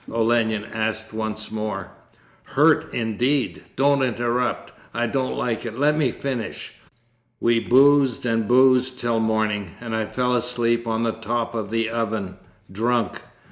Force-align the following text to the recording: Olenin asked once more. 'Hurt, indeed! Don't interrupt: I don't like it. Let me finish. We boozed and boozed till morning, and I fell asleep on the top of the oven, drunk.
Olenin 0.11 0.65
asked 0.65 1.13
once 1.13 1.51
more. 1.51 1.91
'Hurt, 2.45 2.91
indeed! 2.91 3.61
Don't 3.75 4.01
interrupt: 4.01 4.71
I 4.95 5.05
don't 5.05 5.35
like 5.37 5.63
it. 5.63 5.77
Let 5.77 5.95
me 5.95 6.11
finish. 6.11 6.73
We 7.39 7.59
boozed 7.59 8.25
and 8.25 8.47
boozed 8.47 8.99
till 8.99 9.19
morning, 9.19 9.75
and 9.79 9.95
I 9.95 10.05
fell 10.05 10.33
asleep 10.33 10.87
on 10.87 11.03
the 11.03 11.11
top 11.11 11.53
of 11.53 11.69
the 11.69 11.87
oven, 11.91 12.37
drunk. 12.71 13.21